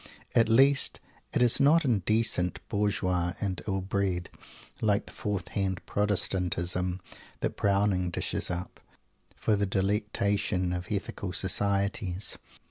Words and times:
At 0.33 0.49
least 0.49 0.99
it 1.31 1.43
is 1.43 1.59
not 1.59 1.85
indecent, 1.85 2.59
bourgeois, 2.69 3.33
and 3.39 3.61
ill 3.67 3.81
bred, 3.81 4.31
like 4.81 5.05
the 5.05 5.11
fourth 5.11 5.49
hand 5.49 5.79
Protestantism 5.85 7.01
that 7.41 7.55
Browning 7.55 8.09
dishes 8.09 8.49
up, 8.49 8.79
for 9.35 9.55
the 9.55 9.67
delectation 9.67 10.73
of 10.73 10.87
Ethical 10.89 11.33
Societies. 11.33 12.39